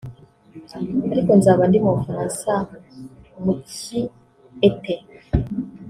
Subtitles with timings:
[1.11, 2.51] ariko nzaba ndi mu Bufaransa
[3.43, 4.95] mu Cyi(été)